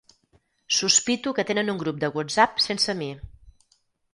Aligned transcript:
Sospito 0.77 1.33
que 1.39 1.45
tenen 1.49 1.69
un 1.73 1.79
grup 1.83 1.99
de 2.05 2.09
whatsapp 2.17 2.65
sense 2.67 2.97
mi. 3.03 3.11